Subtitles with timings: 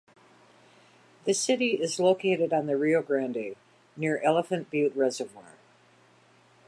[1.25, 3.55] The city is located on the Rio Grande,
[3.95, 5.53] near Elephant Butte Reservoir.